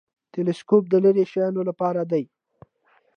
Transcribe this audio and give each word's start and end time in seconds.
تلسکوپ 0.33 0.83
د 0.89 0.93
لیرې 1.03 1.23
شیانو 1.31 1.61
لپاره 1.69 2.01
دی 2.11 2.23